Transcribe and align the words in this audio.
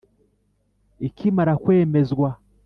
Ikimara 1.07 1.53
kwemezwa, 1.63 2.29